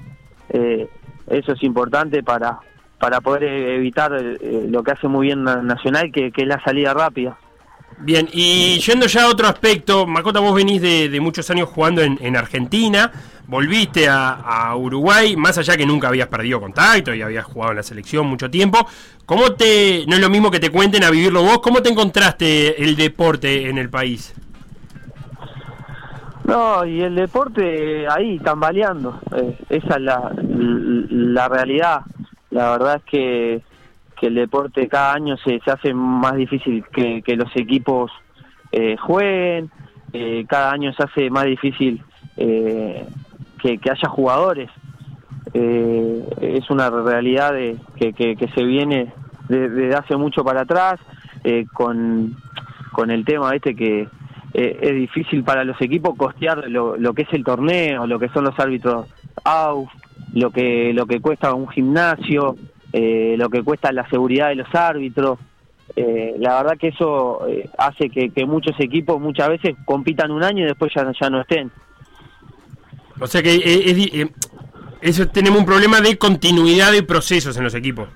eh, 0.49 0.87
eso 1.27 1.53
es 1.53 1.63
importante 1.63 2.21
para, 2.21 2.59
para 2.99 3.19
poder 3.21 3.43
evitar 3.43 4.13
eh, 4.13 4.67
lo 4.69 4.83
que 4.83 4.91
hace 4.91 5.07
muy 5.07 5.27
bien 5.27 5.43
Nacional, 5.43 6.11
que, 6.11 6.31
que 6.31 6.43
es 6.43 6.47
la 6.47 6.63
salida 6.63 6.93
rápida. 6.93 7.37
Bien, 7.99 8.27
y 8.31 8.79
yendo 8.79 9.05
ya 9.07 9.23
a 9.23 9.29
otro 9.29 9.47
aspecto, 9.47 10.05
Macota, 10.05 10.39
vos 10.39 10.53
venís 10.53 10.81
de, 10.81 11.09
de 11.09 11.19
muchos 11.19 11.49
años 11.49 11.69
jugando 11.69 12.01
en, 12.01 12.17
en 12.21 12.35
Argentina, 12.35 13.11
volviste 13.47 14.07
a, 14.09 14.75
Uruguay, 14.75 15.35
más 15.35 15.57
allá 15.57 15.77
que 15.77 15.85
nunca 15.85 16.07
habías 16.07 16.27
perdido 16.27 16.59
contacto 16.59 17.13
y 17.13 17.21
habías 17.21 17.45
jugado 17.45 17.71
en 17.71 17.77
la 17.77 17.83
selección 17.83 18.27
mucho 18.27 18.49
tiempo. 18.49 18.85
¿Cómo 19.25 19.53
te, 19.53 20.05
no 20.07 20.15
es 20.15 20.21
lo 20.21 20.29
mismo 20.29 20.51
que 20.51 20.59
te 20.59 20.69
cuenten 20.69 21.03
a 21.03 21.09
vivirlo 21.09 21.43
vos, 21.43 21.59
cómo 21.59 21.81
te 21.81 21.89
encontraste 21.89 22.83
el 22.83 22.95
deporte 22.95 23.69
en 23.69 23.77
el 23.77 23.89
país? 23.89 24.33
No, 26.45 26.85
y 26.85 27.01
el 27.01 27.15
deporte 27.15 28.05
ahí, 28.07 28.37
tambaleando, 28.39 29.19
eh, 29.35 29.57
esa 29.69 29.95
es 29.95 30.01
la, 30.01 30.31
la 30.37 31.47
realidad. 31.47 32.01
La 32.49 32.71
verdad 32.71 32.97
es 32.97 33.03
que 33.03 33.61
que 34.23 34.27
el 34.27 34.35
deporte 34.35 34.87
cada 34.87 35.15
año 35.15 35.35
se, 35.35 35.59
se 35.59 35.69
hace 35.69 35.93
más 35.93 36.35
difícil 36.35 36.85
que, 36.93 37.21
que 37.23 37.35
los 37.35 37.53
equipos 37.57 38.09
eh, 38.71 38.95
jueguen, 38.95 39.69
eh, 40.13 40.45
cada 40.47 40.71
año 40.71 40.93
se 40.93 41.03
hace 41.03 41.29
más 41.29 41.43
difícil 41.43 42.01
eh, 42.37 43.05
que, 43.63 43.89
haya 43.89 44.09
jugadores. 44.09 44.69
Eh, 45.53 46.23
es 46.41 46.69
una 46.69 46.89
realidad 46.89 47.53
de, 47.53 47.77
que, 47.95 48.13
que, 48.13 48.35
que 48.35 48.47
se 48.49 48.63
viene 48.63 49.13
desde 49.49 49.87
de 49.87 49.95
hace 49.95 50.15
mucho 50.15 50.43
para 50.43 50.61
atrás, 50.61 50.99
eh, 51.43 51.65
con, 51.73 52.35
con 52.91 53.11
el 53.11 53.25
tema 53.25 53.53
este 53.55 53.75
que 53.75 54.07
es 54.53 54.93
difícil 54.93 55.43
para 55.43 55.63
los 55.63 55.81
equipos 55.81 56.15
costear 56.15 56.69
lo, 56.69 56.95
lo 56.95 57.15
que 57.15 57.23
es 57.23 57.33
el 57.33 57.43
torneo, 57.43 58.05
lo 58.05 58.19
que 58.19 58.29
son 58.29 58.43
los 58.43 58.59
árbitros 58.59 59.07
AUF, 59.43 59.89
lo 60.33 60.51
que, 60.51 60.93
lo 60.93 61.05
que 61.05 61.19
cuesta 61.19 61.53
un 61.53 61.67
gimnasio, 61.67 62.55
eh, 62.91 63.35
lo 63.37 63.49
que 63.49 63.63
cuesta 63.63 63.91
la 63.91 64.07
seguridad 64.09 64.49
de 64.49 64.55
los 64.55 64.73
árbitros. 64.73 65.39
Eh, 65.95 66.35
la 66.39 66.61
verdad 66.61 66.77
que 66.77 66.87
eso 66.89 67.47
eh, 67.47 67.69
hace 67.77 68.09
que, 68.09 68.29
que, 68.29 68.45
muchos 68.45 68.79
equipos 68.79 69.21
muchas 69.21 69.49
veces 69.49 69.75
compitan 69.85 70.31
un 70.31 70.43
año 70.43 70.63
y 70.63 70.67
después 70.67 70.91
ya, 70.95 71.11
ya 71.19 71.29
no 71.29 71.41
estén. 71.41 71.71
O 73.19 73.27
sea 73.27 73.41
que 73.41 73.55
eh, 73.55 73.91
es, 73.91 74.13
es, 74.13 74.29
eso 75.01 75.27
tenemos 75.27 75.59
un 75.59 75.65
problema 75.65 76.01
de 76.01 76.17
continuidad 76.17 76.91
de 76.91 77.03
procesos 77.03 77.57
en 77.57 77.63
los 77.63 77.75
equipos. 77.75 78.07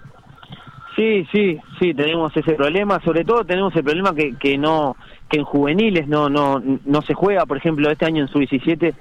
Sí, 0.95 1.27
sí, 1.31 1.59
sí, 1.79 1.93
tenemos 1.93 2.35
ese 2.35 2.53
problema. 2.53 2.99
Sobre 3.03 3.23
todo 3.23 3.45
tenemos 3.45 3.75
el 3.75 3.83
problema 3.83 4.15
que, 4.15 4.35
que 4.35 4.57
no 4.57 4.95
que 5.29 5.37
en 5.37 5.43
juveniles 5.43 6.07
no 6.07 6.29
no 6.29 6.61
no 6.85 7.01
se 7.03 7.13
juega. 7.13 7.45
Por 7.45 7.57
ejemplo, 7.57 7.91
este 7.91 8.05
año 8.05 8.23
en 8.23 8.29
su 8.29 8.39
17, 8.39 8.95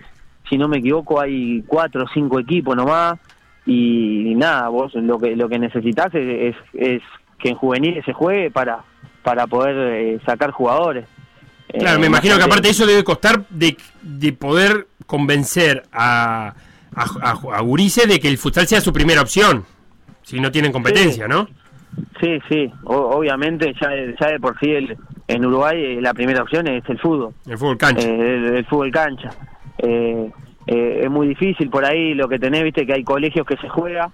si 0.48 0.58
no 0.58 0.68
me 0.68 0.78
equivoco, 0.78 1.20
hay 1.20 1.62
cuatro 1.66 2.04
o 2.04 2.08
cinco 2.12 2.38
equipos 2.38 2.76
nomás 2.76 3.18
y, 3.64 4.30
y, 4.30 4.34
nada, 4.34 4.68
vos 4.68 4.92
lo 4.94 5.18
que 5.18 5.34
lo 5.36 5.48
que 5.48 5.58
necesitas 5.58 6.14
es, 6.14 6.54
es, 6.54 6.56
es 6.74 7.02
que 7.38 7.50
en 7.50 7.56
juveniles 7.56 8.04
se 8.04 8.12
juegue 8.12 8.50
para 8.50 8.84
para 9.22 9.46
poder 9.46 9.76
eh, 9.76 10.20
sacar 10.26 10.50
jugadores. 10.50 11.06
Claro, 11.78 11.96
eh, 11.96 12.00
me 12.00 12.06
imagino 12.06 12.36
que 12.36 12.44
aparte 12.44 12.68
de 12.68 12.70
eso 12.70 12.86
debe 12.86 13.04
costar 13.04 13.46
de, 13.48 13.76
de 14.02 14.32
poder 14.32 14.86
convencer 15.06 15.84
a, 15.92 16.54
a, 16.94 17.04
a, 17.22 17.56
a 17.58 17.62
Urice 17.62 18.06
de 18.06 18.20
que 18.20 18.28
el 18.28 18.38
futsal 18.38 18.66
sea 18.66 18.80
su 18.80 18.92
primera 18.92 19.20
opción, 19.22 19.64
si 20.22 20.40
no 20.40 20.50
tienen 20.50 20.72
competencia, 20.72 21.24
sí. 21.26 21.30
¿no? 21.30 21.48
Sí, 22.20 22.38
sí, 22.48 22.70
o, 22.84 22.94
obviamente 23.16 23.72
ya, 23.80 23.88
ya 24.20 24.26
de 24.32 24.40
por 24.40 24.58
sí 24.58 24.70
el, 24.70 24.96
en 25.28 25.46
Uruguay 25.46 25.82
eh, 25.82 25.98
la 26.00 26.12
primera 26.12 26.42
opción 26.42 26.66
es 26.68 26.84
el 26.88 26.98
fútbol. 26.98 27.32
El 27.46 27.56
fútbol 27.56 27.78
cancha. 27.78 28.06
Eh, 28.06 28.14
el, 28.36 28.44
el, 28.56 28.64
fútbol 28.66 28.90
cancha. 28.90 29.30
Eh, 29.78 30.30
eh, 30.66 31.00
es 31.04 31.10
muy 31.10 31.28
difícil 31.28 31.70
por 31.70 31.84
ahí 31.86 32.12
lo 32.14 32.28
que 32.28 32.38
tenés, 32.38 32.64
viste 32.64 32.84
que 32.86 32.92
hay 32.92 33.04
colegios 33.04 33.46
que 33.46 33.56
se 33.56 33.68
juega 33.68 34.10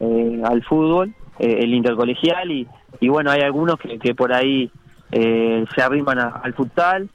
eh, 0.00 0.40
al 0.44 0.62
fútbol, 0.64 1.12
el 1.38 1.72
intercolegial, 1.74 2.50
y, 2.50 2.66
y 3.00 3.08
bueno, 3.08 3.30
hay 3.30 3.42
algunos 3.42 3.78
que, 3.78 3.98
que 3.98 4.14
por 4.14 4.32
ahí 4.32 4.70
eh, 5.12 5.64
se 5.74 5.82
arriman 5.82 6.18
a- 6.18 6.40
al 6.42 6.52
futsal, 6.54 7.08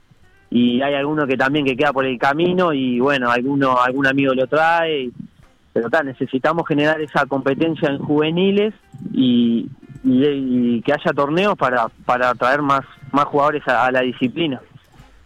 y 0.55 0.81
hay 0.83 0.93
alguno 0.93 1.25
que 1.25 1.35
también 1.35 1.65
que 1.65 1.75
queda 1.75 1.91
por 1.91 2.05
el 2.05 2.19
camino, 2.19 2.71
y 2.73 2.99
bueno, 2.99 3.31
alguno 3.31 3.75
algún 3.81 4.05
amigo 4.05 4.33
lo 4.35 4.45
trae, 4.45 5.05
y- 5.05 5.11
pero 5.73 5.87
está, 5.87 6.03
necesitamos 6.03 6.67
generar 6.67 7.01
esa 7.01 7.25
competencia 7.25 7.89
en 7.89 7.97
juveniles 7.97 8.71
y, 9.11 9.67
y, 10.03 10.79
que 10.83 10.93
haya 10.93 11.11
torneos 11.15 11.57
para, 11.57 11.87
para 12.05 12.29
atraer 12.29 12.61
más, 12.61 12.81
más 13.11 13.25
jugadores 13.25 13.63
a- 13.67 13.89
la 13.91 14.01
disciplina. 14.01 14.61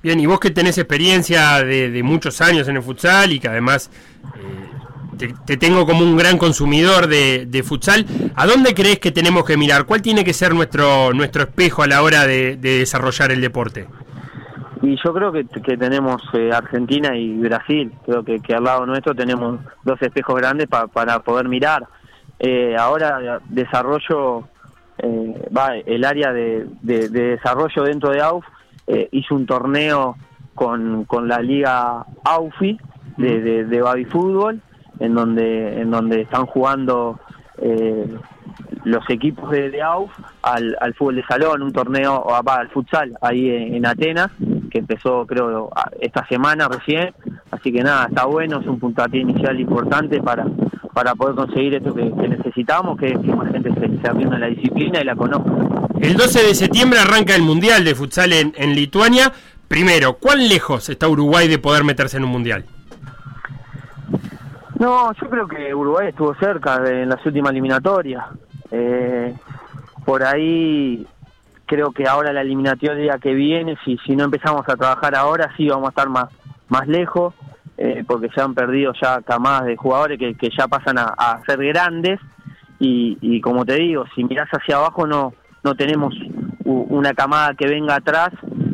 Bien, 0.01 0.17
y 0.21 0.25
vos 0.25 0.39
que 0.39 0.51
tenés 0.51 0.77
experiencia 0.77 1.61
de, 1.65 1.91
de 1.91 2.03
muchos 2.03 2.39
años 2.39 2.65
en 2.69 2.77
el 2.77 2.81
futsal 2.83 3.33
y 3.33 3.39
que 3.41 3.49
además 3.49 3.91
eh, 4.37 5.17
te, 5.17 5.33
te 5.45 5.57
tengo 5.57 5.85
como 5.85 6.03
un 6.03 6.15
gran 6.15 6.37
consumidor 6.37 7.07
de, 7.07 7.63
futsal, 7.67 8.05
¿a 8.35 8.45
dónde 8.45 8.73
crees 8.73 8.99
que 8.99 9.11
tenemos 9.11 9.43
que 9.43 9.57
mirar? 9.57 9.83
¿Cuál 9.85 10.01
tiene 10.01 10.23
que 10.23 10.31
ser 10.31 10.53
nuestro, 10.55 11.11
nuestro 11.13 11.43
espejo 11.43 11.83
a 11.83 11.87
la 11.87 12.01
hora 12.03 12.25
de 12.25 12.55
desarrollar 12.55 13.33
el 13.33 13.41
deporte? 13.41 13.87
Y 14.81 14.95
yo 15.03 15.13
creo 15.13 15.31
que, 15.31 15.45
que 15.45 15.77
tenemos 15.77 16.21
eh, 16.33 16.51
Argentina 16.53 17.15
y 17.15 17.37
Brasil, 17.39 17.91
creo 18.05 18.23
que, 18.23 18.39
que 18.39 18.53
al 18.53 18.63
lado 18.63 18.85
nuestro 18.85 19.15
tenemos 19.15 19.59
dos 19.83 20.01
espejos 20.01 20.35
grandes 20.35 20.67
pa- 20.67 20.87
para 20.87 21.19
poder 21.19 21.47
mirar. 21.47 21.83
Eh, 22.39 22.75
ahora 22.77 23.39
desarrollo, 23.49 24.43
eh, 24.99 25.49
va, 25.55 25.75
el 25.77 26.05
área 26.05 26.31
de, 26.31 26.67
de- 26.81 27.09
de 27.09 27.21
desarrollo 27.29 27.83
dentro 27.83 28.09
de 28.11 28.21
AUF 28.21 28.45
eh, 28.87 29.09
hizo 29.11 29.35
un 29.35 29.45
torneo 29.45 30.15
con, 30.53 31.05
con 31.05 31.27
la 31.27 31.39
liga 31.39 32.05
AUFI 32.23 32.77
de, 33.17 33.41
de, 33.41 33.65
de 33.65 33.81
baby 33.81 34.05
fútbol, 34.05 34.61
en 34.99 35.13
donde, 35.15 35.81
en 35.81 35.91
donde 35.91 36.21
están 36.21 36.45
jugando 36.45 37.19
eh, 37.59 38.07
los 38.83 39.03
equipos 39.09 39.49
de, 39.51 39.69
de 39.71 39.81
AUF 39.81 40.11
al, 40.43 40.75
al 40.79 40.93
fútbol 40.93 41.15
de 41.17 41.23
salón, 41.25 41.61
un 41.63 41.71
torneo, 41.73 42.21
o 42.23 42.29
va, 42.43 42.55
al 42.55 42.69
futsal, 42.69 43.17
ahí 43.21 43.49
en, 43.49 43.75
en 43.75 43.85
Atenas, 43.85 44.29
que 44.69 44.79
empezó 44.79 45.25
creo 45.25 45.69
esta 45.99 46.25
semana 46.27 46.67
recién, 46.67 47.13
así 47.51 47.71
que 47.71 47.83
nada, 47.83 48.07
está 48.07 48.25
bueno, 48.25 48.59
es 48.59 48.67
un 48.67 48.79
puntapié 48.79 49.21
inicial 49.21 49.59
importante 49.59 50.21
para, 50.21 50.45
para 50.93 51.15
poder 51.15 51.35
conseguir 51.35 51.75
esto 51.75 51.93
que, 51.93 52.11
que 52.11 52.27
necesitamos, 52.27 52.97
que, 52.97 53.13
que 53.13 53.35
más 53.35 53.51
gente 53.51 53.73
se, 53.73 54.01
se 54.01 54.07
arrienda 54.07 54.35
a 54.35 54.39
la 54.39 54.47
disciplina 54.47 55.01
y 55.01 55.03
la 55.03 55.15
conozca. 55.15 55.51
El 55.99 56.15
12 56.15 56.43
de 56.43 56.55
septiembre 56.55 56.99
arranca 56.99 57.35
el 57.35 57.41
Mundial 57.41 57.83
de 57.83 57.95
Futsal 57.95 58.33
en, 58.33 58.53
en 58.55 58.75
Lituania. 58.75 59.31
Primero, 59.67 60.13
¿cuán 60.13 60.47
lejos 60.47 60.89
está 60.89 61.07
Uruguay 61.07 61.47
de 61.47 61.59
poder 61.59 61.83
meterse 61.83 62.17
en 62.17 62.23
un 62.23 62.31
Mundial? 62.31 62.65
No, 64.79 65.11
yo 65.13 65.29
creo 65.29 65.47
que 65.47 65.73
Uruguay 65.73 66.09
estuvo 66.09 66.35
cerca 66.35 66.79
de, 66.79 67.03
en 67.03 67.09
las 67.09 67.25
últimas 67.25 67.51
eliminatorias. 67.51 68.25
Eh, 68.69 69.33
por 70.05 70.23
ahí 70.23 71.05
creo 71.67 71.91
que 71.91 72.07
ahora 72.07 72.33
la 72.33 72.41
eliminatoria 72.41 73.19
que 73.19 73.33
viene, 73.33 73.77
si, 73.85 73.97
si 74.05 74.15
no 74.15 74.23
empezamos 74.23 74.67
a 74.67 74.75
trabajar 74.75 75.15
ahora, 75.15 75.53
sí 75.55 75.67
vamos 75.67 75.87
a 75.87 75.89
estar 75.89 76.09
más, 76.09 76.29
más 76.69 76.87
lejos, 76.87 77.35
eh, 77.77 78.03
porque 78.07 78.29
se 78.29 78.41
han 78.41 78.55
perdido 78.55 78.93
ya 78.99 79.21
camadas 79.21 79.65
de 79.65 79.75
jugadores 79.75 80.17
que, 80.17 80.33
que 80.33 80.49
ya 80.57 80.67
pasan 80.67 80.97
a, 80.97 81.13
a 81.15 81.41
ser 81.45 81.59
grandes. 81.59 82.19
Y, 82.79 83.17
y 83.21 83.41
como 83.41 83.65
te 83.65 83.75
digo, 83.75 84.05
si 84.15 84.23
mirás 84.23 84.49
hacia 84.49 84.77
abajo 84.77 85.05
no, 85.05 85.33
no 85.63 85.75
tenemos 85.75 86.13
una 86.63 87.13
camada 87.13 87.53
que 87.53 87.67
venga 87.67 87.95
atrás 87.95 88.29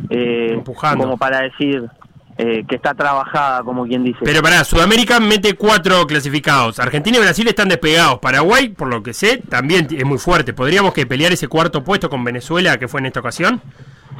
eh, 0.09 0.61
como 0.97 1.17
para 1.17 1.41
decir 1.41 1.89
eh, 2.37 2.63
que 2.67 2.75
está 2.75 2.93
trabajada, 2.93 3.63
como 3.63 3.85
quien 3.85 4.03
dice. 4.03 4.19
Pero 4.23 4.41
pará, 4.41 4.63
Sudamérica 4.63 5.19
mete 5.19 5.53
cuatro 5.55 6.05
clasificados. 6.07 6.79
Argentina 6.79 7.17
y 7.17 7.21
Brasil 7.21 7.47
están 7.47 7.69
despegados. 7.69 8.19
Paraguay, 8.19 8.69
por 8.69 8.87
lo 8.87 9.03
que 9.03 9.13
sé, 9.13 9.37
también 9.49 9.87
es 9.91 10.05
muy 10.05 10.17
fuerte. 10.17 10.53
¿Podríamos 10.53 10.93
que 10.93 11.05
pelear 11.05 11.31
ese 11.31 11.47
cuarto 11.47 11.83
puesto 11.83 12.09
con 12.09 12.23
Venezuela, 12.23 12.77
que 12.77 12.87
fue 12.87 12.99
en 13.01 13.07
esta 13.07 13.19
ocasión? 13.19 13.61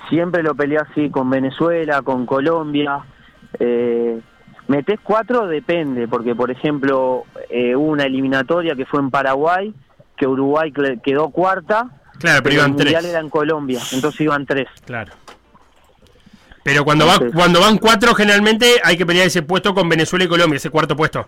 siempre 0.10 0.44
lo 0.44 0.54
peleé 0.54 0.78
así 0.80 1.10
con 1.10 1.30
Venezuela, 1.30 2.02
con 2.04 2.26
Colombia. 2.26 3.00
Eh, 3.60 4.20
metés 4.68 5.00
cuatro, 5.02 5.48
depende, 5.48 6.08
porque 6.08 6.36
por 6.36 6.52
ejemplo 6.52 7.24
eh, 7.50 7.76
hubo 7.76 7.88
una 7.88 8.04
eliminatoria 8.04 8.76
que 8.76 8.86
fue 8.86 9.00
en 9.00 9.10
Paraguay, 9.10 9.74
que 10.18 10.28
Uruguay 10.28 10.72
quedó 11.04 11.30
cuarta, 11.30 11.90
Claro, 12.20 12.44
pero 12.44 12.44
pero 12.44 12.50
el 12.50 12.58
iban 12.60 12.72
mundial 12.72 13.02
tres. 13.02 13.06
era 13.12 13.20
en 13.22 13.30
Colombia, 13.30 13.80
entonces 13.92 14.22
iban 14.22 14.46
tres. 14.46 14.68
Claro. 14.86 15.14
Pero 16.64 16.86
cuando, 16.86 17.06
va, 17.06 17.18
cuando 17.34 17.60
van 17.60 17.78
cuatro, 17.78 18.14
generalmente 18.16 18.66
hay 18.84 18.98
que 18.98 19.06
pelear 19.06 19.28
ese 19.28 19.42
puesto 19.42 19.74
con 19.74 19.90
Venezuela 19.90 20.26
y 20.26 20.28
Colombia, 20.28 20.58
ese 20.58 20.70
cuarto 20.70 20.96
puesto. 20.96 21.28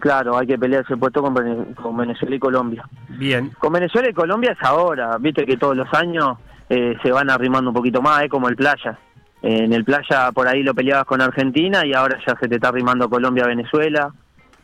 Claro, 0.00 0.36
hay 0.36 0.46
que 0.48 0.58
pelear 0.58 0.82
ese 0.82 0.96
puesto 0.96 1.22
con, 1.22 1.32
Vene- 1.34 1.74
con 1.76 1.96
Venezuela 1.96 2.34
y 2.34 2.38
Colombia. 2.40 2.84
Bien. 3.10 3.50
Con 3.58 3.72
Venezuela 3.72 4.10
y 4.10 4.12
Colombia 4.12 4.52
es 4.52 4.66
ahora, 4.66 5.16
viste 5.18 5.46
que 5.46 5.56
todos 5.56 5.76
los 5.76 5.86
años 5.94 6.38
eh, 6.68 6.96
se 7.02 7.12
van 7.12 7.30
arrimando 7.30 7.70
un 7.70 7.76
poquito 7.76 8.02
más, 8.02 8.24
es 8.24 8.28
como 8.28 8.48
el 8.48 8.56
playa. 8.56 8.98
Eh, 9.42 9.64
en 9.64 9.72
el 9.72 9.84
playa 9.84 10.32
por 10.32 10.48
ahí 10.48 10.64
lo 10.64 10.74
peleabas 10.74 11.04
con 11.04 11.20
Argentina 11.20 11.86
y 11.86 11.92
ahora 11.92 12.18
ya 12.26 12.36
se 12.40 12.48
te 12.48 12.56
está 12.56 12.68
arrimando 12.68 13.08
Colombia-Venezuela 13.08 14.12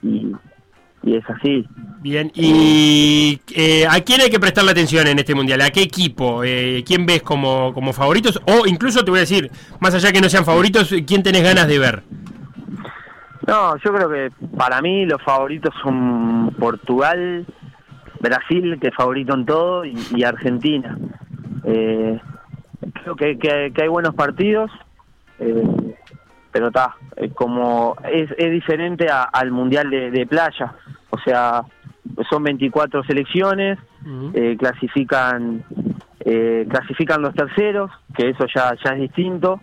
y, 0.02 0.32
y 1.02 1.16
es 1.16 1.24
así. 1.30 1.66
Bien, 2.00 2.30
¿y 2.34 3.40
eh, 3.54 3.86
a 3.88 4.00
quién 4.00 4.20
hay 4.20 4.30
que 4.30 4.38
prestarle 4.38 4.70
atención 4.70 5.06
en 5.08 5.18
este 5.18 5.34
mundial? 5.34 5.60
¿A 5.62 5.70
qué 5.70 5.82
equipo? 5.82 6.44
Eh, 6.44 6.84
¿Quién 6.86 7.06
ves 7.06 7.22
como, 7.22 7.72
como 7.74 7.92
favoritos? 7.92 8.40
O 8.46 8.66
incluso 8.66 9.04
te 9.04 9.10
voy 9.10 9.18
a 9.18 9.20
decir, 9.22 9.50
más 9.80 9.94
allá 9.94 10.12
que 10.12 10.20
no 10.20 10.28
sean 10.28 10.44
favoritos, 10.44 10.94
¿quién 11.06 11.22
tenés 11.22 11.42
ganas 11.42 11.66
de 11.66 11.78
ver? 11.78 12.02
No, 13.46 13.76
yo 13.78 13.92
creo 13.94 14.10
que 14.10 14.30
para 14.56 14.80
mí 14.82 15.06
los 15.06 15.22
favoritos 15.22 15.74
son 15.82 16.54
Portugal, 16.58 17.46
Brasil, 18.20 18.78
que 18.80 18.88
es 18.88 18.94
favorito 18.94 19.34
en 19.34 19.46
todo, 19.46 19.84
y, 19.84 19.96
y 20.14 20.22
Argentina. 20.22 20.98
Eh, 21.64 22.18
creo 23.02 23.16
que, 23.16 23.38
que- 23.38 23.72
que 23.74 23.82
hay 23.82 23.88
buenos 23.88 24.14
partidos, 24.14 24.70
eh, 25.40 25.62
pero 26.52 26.68
está, 26.68 26.96
como 27.34 27.96
es, 28.12 28.30
es 28.38 28.50
diferente 28.50 29.08
a- 29.10 29.22
al 29.24 29.50
Mundial 29.50 29.90
de, 29.90 30.10
de 30.10 30.26
Playa. 30.26 30.74
O 31.10 31.18
sea, 31.18 31.62
son 32.30 32.42
24 32.42 33.02
selecciones, 33.04 33.78
eh, 34.34 34.56
clasifican 34.58 35.62
eh, 36.20 36.66
clasifican 36.68 37.22
los 37.22 37.34
terceros, 37.34 37.90
que 38.14 38.30
eso 38.30 38.44
ya, 38.54 38.74
ya 38.84 38.92
es 38.92 39.00
distinto. 39.00 39.60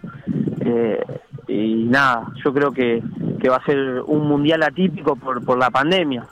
Eh, 0.61 0.99
y 1.47 1.83
nada, 1.85 2.27
yo 2.43 2.51
creo 2.53 2.71
que, 2.71 3.03
que 3.39 3.49
va 3.49 3.57
a 3.57 3.65
ser 3.65 4.01
un 4.07 4.27
mundial 4.27 4.63
atípico 4.63 5.15
por, 5.15 5.43
por 5.45 5.59
la 5.59 5.69
pandemia, 5.69 6.25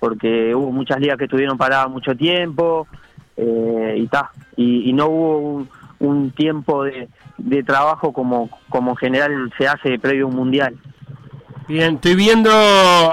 porque 0.00 0.54
hubo 0.54 0.70
muchas 0.72 1.00
ligas 1.00 1.18
que 1.18 1.24
estuvieron 1.24 1.58
paradas 1.58 1.90
mucho 1.90 2.14
tiempo 2.16 2.86
eh, 3.36 3.96
y 3.98 4.06
ta, 4.06 4.30
y, 4.56 4.88
y 4.88 4.92
no 4.94 5.06
hubo 5.08 5.38
un, 5.38 5.68
un 5.98 6.30
tiempo 6.30 6.84
de, 6.84 7.08
de 7.44 7.62
trabajo 7.62 8.12
como, 8.12 8.48
como 8.70 8.92
en 8.92 8.96
general 8.96 9.52
se 9.58 9.68
hace 9.68 9.98
previo 9.98 10.24
a 10.24 10.28
un 10.28 10.36
mundial. 10.36 10.74
Bien, 11.68 11.94
estoy 11.94 12.14
viendo, 12.14 12.50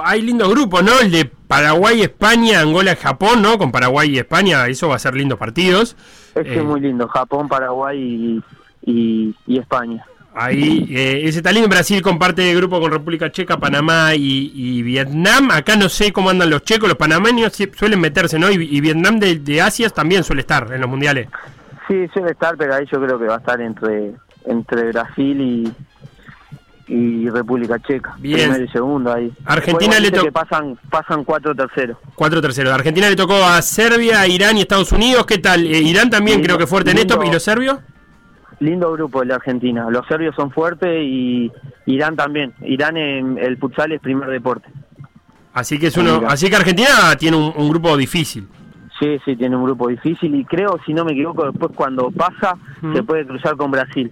hay 0.03 0.21
lindos 0.21 0.49
grupos, 0.49 0.83
¿no? 0.83 0.99
El 0.99 1.11
de 1.11 1.25
Paraguay, 1.25 2.01
España, 2.01 2.61
Angola, 2.61 2.95
Japón, 2.95 3.41
¿no? 3.41 3.57
Con 3.57 3.71
Paraguay 3.71 4.09
y 4.09 4.17
España, 4.17 4.67
eso 4.67 4.89
va 4.89 4.95
a 4.95 4.99
ser 4.99 5.15
lindos 5.15 5.37
partidos. 5.37 5.95
Ese 6.35 6.49
Eh, 6.49 6.57
es 6.57 6.63
muy 6.63 6.81
lindo, 6.81 7.07
Japón, 7.07 7.47
Paraguay 7.47 7.97
y, 7.97 8.43
y, 8.91 9.35
y 9.47 9.57
España. 9.57 10.05
Ahí, 10.33 10.87
eh, 10.89 11.21
ese 11.25 11.39
está 11.39 11.51
lindo. 11.51 11.67
Brasil 11.67 12.01
comparte 12.01 12.49
el 12.49 12.57
grupo 12.57 12.79
con 12.79 12.89
República 12.89 13.31
Checa, 13.31 13.57
Panamá 13.57 14.15
y, 14.15 14.51
y 14.53 14.81
Vietnam. 14.81 15.51
Acá 15.51 15.75
no 15.75 15.89
sé 15.89 16.13
cómo 16.13 16.29
andan 16.29 16.49
los 16.49 16.63
checos, 16.63 16.87
los 16.87 16.97
panameños 16.97 17.53
suelen 17.77 17.99
meterse, 17.99 18.39
¿no? 18.39 18.49
Y, 18.49 18.55
y 18.55 18.79
Vietnam 18.79 19.19
de, 19.19 19.35
de 19.39 19.61
Asia 19.61 19.89
también 19.89 20.23
suele 20.23 20.41
estar 20.41 20.71
en 20.73 20.79
los 20.79 20.89
mundiales. 20.89 21.27
Sí, 21.91 22.07
suele 22.13 22.31
estar, 22.31 22.55
pero 22.55 22.73
ahí 22.73 22.85
yo 22.89 23.01
creo 23.01 23.19
que 23.19 23.25
va 23.25 23.35
a 23.35 23.39
estar 23.39 23.59
entre 23.59 24.13
entre 24.45 24.91
Brasil 24.93 25.41
y, 25.41 25.73
y 26.87 27.29
República 27.29 27.77
Checa. 27.79 28.15
Bien. 28.17 28.49
Primero 28.49 28.63
y 28.63 28.67
segundo 28.69 29.13
ahí. 29.13 29.31
Argentina 29.45 29.95
le 29.95 30.03
viste 30.03 30.17
to- 30.19 30.23
que 30.23 30.31
pasan, 30.31 30.77
pasan 30.89 31.23
cuatro 31.25 31.53
terceros. 31.53 31.97
Cuatro 32.15 32.41
terceros. 32.41 32.71
Argentina 32.73 33.09
le 33.09 33.15
tocó 33.17 33.35
a 33.43 33.61
Serbia, 33.61 34.25
Irán 34.25 34.57
y 34.57 34.61
Estados 34.61 34.91
Unidos. 34.93 35.25
¿Qué 35.25 35.37
tal? 35.39 35.65
Eh, 35.65 35.79
Irán 35.79 36.09
también 36.09 36.37
Lindo, 36.37 36.47
creo 36.47 36.57
que 36.57 36.65
fuerte 36.67 36.91
en 36.91 36.97
esto. 36.99 37.21
¿Y 37.25 37.29
los 37.31 37.43
serbios? 37.43 37.79
Lindo 38.61 38.91
grupo 38.93 39.21
el 39.23 39.27
de 39.27 39.33
Argentina. 39.35 39.87
Los 39.89 40.07
serbios 40.07 40.33
son 40.35 40.49
fuertes 40.51 40.89
y 41.03 41.51
Irán 41.87 42.15
también. 42.15 42.53
Irán 42.61 42.95
en 42.95 43.37
el 43.37 43.57
futsal 43.57 43.91
es 43.91 43.99
primer 43.99 44.29
deporte. 44.29 44.69
Así 45.53 45.77
que 45.77 45.87
es 45.87 45.97
uno, 45.97 46.19
Mira. 46.19 46.31
así 46.31 46.49
que 46.49 46.55
Argentina 46.55 46.87
tiene 47.19 47.35
un, 47.35 47.51
un 47.55 47.69
grupo 47.69 47.97
difícil. 47.97 48.47
Sí, 49.01 49.17
sí, 49.25 49.35
tiene 49.35 49.55
un 49.57 49.63
grupo 49.65 49.87
difícil 49.89 50.33
y 50.35 50.45
creo, 50.45 50.79
si 50.85 50.93
no 50.93 51.03
me 51.03 51.13
equivoco, 51.13 51.45
después 51.49 51.71
cuando 51.75 52.11
pasa 52.11 52.55
Mm. 52.81 52.93
se 52.95 53.03
puede 53.03 53.25
cruzar 53.25 53.57
con 53.57 53.71
Brasil. 53.71 54.11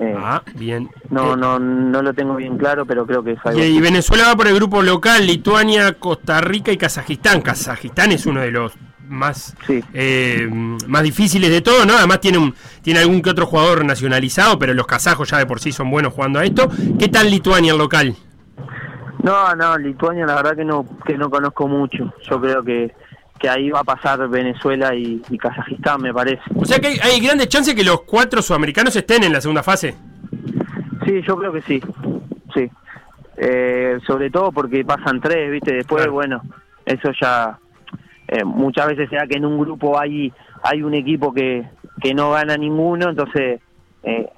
Eh, 0.00 0.14
Ah, 0.18 0.42
bien. 0.56 0.90
no, 1.10 1.34
Eh, 1.34 1.36
no, 1.36 1.58
no 1.60 2.02
lo 2.02 2.12
tengo 2.12 2.34
bien 2.34 2.58
claro, 2.58 2.84
pero 2.84 3.06
creo 3.06 3.22
que 3.22 3.32
es 3.32 3.38
algo. 3.44 3.62
Y. 3.62 3.80
Venezuela 3.80 4.24
va 4.28 4.36
por 4.36 4.48
el 4.48 4.54
grupo 4.56 4.82
local, 4.82 5.24
Lituania, 5.26 5.92
Costa 6.00 6.40
Rica 6.40 6.72
y 6.72 6.76
Kazajistán. 6.76 7.40
Kazajistán 7.42 8.10
es 8.10 8.26
uno 8.26 8.40
de 8.40 8.50
los 8.50 8.72
más 9.08 9.54
Sí. 9.66 9.84
eh, 9.92 10.48
más 10.88 11.02
difíciles 11.02 11.50
de 11.50 11.60
todo, 11.60 11.84
¿no? 11.86 11.92
Además 11.96 12.20
tiene 12.20 12.38
un, 12.38 12.54
tiene 12.80 13.00
algún 13.00 13.20
que 13.22 13.30
otro 13.30 13.46
jugador 13.46 13.84
nacionalizado, 13.84 14.58
pero 14.58 14.74
los 14.74 14.86
kazajos 14.86 15.30
ya 15.30 15.38
de 15.38 15.46
por 15.46 15.60
sí 15.60 15.70
son 15.70 15.90
buenos 15.90 16.12
jugando 16.14 16.40
a 16.40 16.44
esto. 16.44 16.68
¿Qué 16.98 17.08
tal 17.08 17.30
Lituania 17.30 17.72
el 17.72 17.78
local? 17.78 18.16
No, 19.22 19.54
no, 19.54 19.76
Lituania 19.78 20.26
la 20.26 20.34
verdad 20.36 20.56
que 20.56 20.64
no 20.64 20.84
que 21.06 21.16
no 21.16 21.30
conozco 21.30 21.68
mucho. 21.68 22.12
Yo 22.28 22.40
creo 22.40 22.62
que, 22.64 22.92
que 23.42 23.48
ahí 23.48 23.70
va 23.70 23.80
a 23.80 23.84
pasar 23.84 24.28
Venezuela 24.28 24.94
y, 24.94 25.20
y 25.28 25.36
Kazajistán, 25.36 26.00
me 26.00 26.14
parece. 26.14 26.40
O 26.54 26.64
sea 26.64 26.78
que 26.78 26.86
hay, 26.86 26.98
hay 27.02 27.20
grandes 27.20 27.48
chances 27.48 27.74
que 27.74 27.82
los 27.82 28.02
cuatro 28.02 28.40
sudamericanos 28.40 28.94
estén 28.94 29.24
en 29.24 29.32
la 29.32 29.40
segunda 29.40 29.64
fase. 29.64 29.96
Sí, 31.04 31.20
yo 31.26 31.36
creo 31.36 31.52
que 31.52 31.62
sí, 31.62 31.82
sí. 32.54 32.70
Eh, 33.36 33.98
sobre 34.06 34.30
todo 34.30 34.52
porque 34.52 34.84
pasan 34.84 35.20
tres, 35.20 35.50
¿viste? 35.50 35.74
Después, 35.74 36.02
Claro. 36.02 36.12
bueno, 36.12 36.42
eso 36.86 37.10
ya... 37.20 37.58
eh, 38.28 38.44
muchas 38.44 38.86
veces 38.86 39.10
se 39.10 39.16
da 39.16 39.26
que 39.26 39.38
en 39.38 39.44
un 39.44 39.58
grupo 39.58 39.98
hay 39.98 40.32
hay 40.62 40.80
un 40.84 40.94
equipo 40.94 41.34
que, 41.34 41.64
que 42.00 42.14
no 42.14 42.30
gana 42.30 42.56
ninguno, 42.56 43.08
entonces 43.10 43.60
eh, 44.04 44.30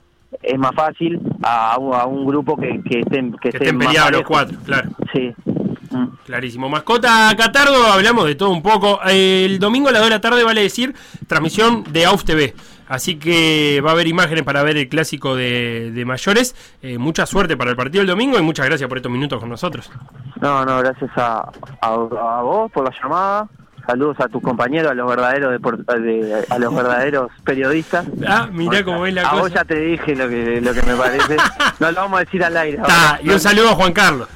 es 0.43 0.59
más 0.59 0.75
fácil 0.75 1.21
a, 1.43 1.77
un- 1.79 1.95
a 1.95 2.07
un 2.07 2.25
grupo 2.27 2.57
que, 2.57 2.81
que 2.89 3.01
estén, 3.01 3.33
que 3.33 3.51
Que 3.51 3.59
estén 3.59 3.81
estén 3.83 3.95
más 3.95 4.11
los 4.11 4.23
cuatro, 4.23 4.57
claro. 4.65 4.89
Sí. 5.13 5.35
Clarísimo. 6.27 6.69
Mascota 6.69 7.35
Catardo, 7.37 7.87
hablamos 7.93 8.27
de 8.27 8.35
todo 8.35 8.51
un 8.51 8.63
poco. 8.63 9.01
El 9.07 9.59
domingo 9.59 9.89
a 9.89 9.93
las 9.93 10.01
2 10.03 10.09
de 10.11 10.15
la 10.17 10.21
tarde, 10.21 10.45
vale 10.45 10.63
decir, 10.63 10.95
transmisión 11.27 11.85
de 11.93 12.07
AUF 12.07 12.25
TV. 12.25 12.55
Así 12.87 13.17
que 13.17 13.81
va 13.85 13.91
a 13.91 13.93
haber 13.95 14.07
imágenes 14.07 14.45
para 14.45 14.63
ver 14.63 14.77
el 14.77 14.89
clásico 14.89 15.35
de, 15.35 15.91
de 15.93 16.05
mayores. 16.05 16.55
Eh, 16.83 16.99
mucha 16.99 17.25
suerte 17.27 17.57
para 17.57 17.71
el 17.71 17.77
partido 17.77 18.01
del 18.01 18.09
domingo 18.09 18.39
y 18.39 18.43
muchas 18.43 18.67
gracias 18.67 18.89
por 18.89 18.99
estos 18.99 19.11
minutos 19.11 19.41
con 19.41 19.49
nosotros. 19.49 19.91
No, 20.41 20.65
no, 20.67 20.79
gracias 20.81 21.11
a, 21.17 21.51
a, 21.81 21.89
a 21.89 22.43
vos 22.43 22.71
por 22.71 22.85
la 22.85 22.95
llamada. 23.03 23.49
Saludos 23.87 24.17
a 24.21 24.29
tus 24.29 24.43
compañeros, 24.43 24.91
a 24.93 24.95
los 24.95 25.07
verdaderos 25.07 25.61
de- 25.61 26.45
a 26.49 26.59
los 26.59 26.75
verdaderos 26.75 27.31
periodistas. 27.45 28.07
Ah, 28.27 28.49
mirá 28.51 28.83
cómo 28.83 29.05
es 29.07 29.13
la 29.15 29.29
a 29.29 29.33
vos 29.35 29.43
cosa. 29.43 29.55
ya 29.57 29.65
te 29.65 29.79
dije 29.79 30.17
lo 30.17 30.27
que 30.29 30.61
lo 30.63 30.73
que 30.73 30.83
me 30.83 30.95
parece. 30.95 31.37
No 31.81 31.91
lo 31.91 31.97
vamos 32.03 32.21
a 32.21 32.25
decir 32.25 32.43
al 32.45 32.57
aire. 32.57 32.79
Ahora. 32.79 33.19
y 33.23 33.29
un 33.31 33.41
saludo 33.41 33.71
a 33.71 33.75
Juan 33.75 33.93
Carlos. 33.93 34.29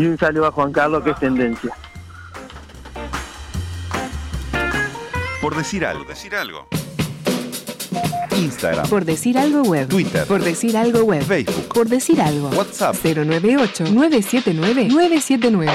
Y 0.00 0.06
un 0.06 0.16
saludo 0.16 0.46
a 0.46 0.52
Juan 0.52 0.72
Carlos, 0.72 1.04
que 1.04 1.10
es 1.10 1.18
tendencia. 1.18 1.76
Por 5.42 5.54
decir 5.54 5.84
algo. 5.84 6.06
decir 6.06 6.34
algo. 6.34 6.66
Instagram, 8.34 8.88
Por 8.88 9.04
decir 9.04 9.36
algo 9.36 9.60
web. 9.60 9.88
Twitter. 9.88 10.26
Por 10.26 10.42
decir 10.42 10.74
algo 10.78 11.00
web. 11.04 11.22
Facebook. 11.22 11.68
Por 11.74 11.86
decir 11.86 12.18
algo. 12.22 12.48
WhatsApp. 12.48 12.96
098 13.04 13.90
979 13.92 14.88
979. 14.88 15.70